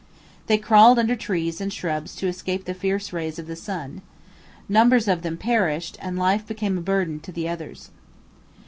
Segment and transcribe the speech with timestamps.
[0.47, 4.01] They crawled under trees and shrubs to escape the fierce rays of the sun.
[4.67, 7.91] Numbers of them perished and life became a burden to the others.